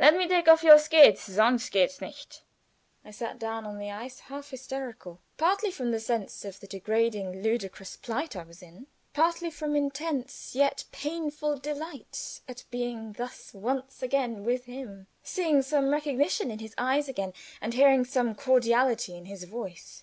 [0.00, 2.42] Let me take off your skates sonst geht's nicht."
[3.04, 7.42] I sat down upon the ice, half hysterical, partly from the sense of the degrading,
[7.42, 14.02] ludicrous plight I was in, partly from intense yet painful delight at being thus once
[14.10, 19.26] more with him, seeing some recognition in his eyes again, and hearing some cordiality in
[19.26, 20.02] his voice.